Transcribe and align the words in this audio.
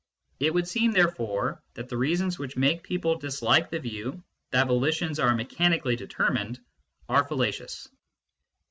It 0.39 0.51
would 0.55 0.67
seem, 0.67 0.93
therefore, 0.93 1.61
that 1.75 1.87
the 1.87 1.95
reasons 1.95 2.39
which 2.39 2.57
make 2.57 2.81
people 2.81 3.19
dislike 3.19 3.69
the 3.69 3.77
view 3.77 4.23
that 4.49 4.65
volitions 4.65 5.19
are 5.19 5.35
mechanically 5.35 5.95
determined 5.95 6.59
are 7.07 7.27
fallacious. 7.27 7.87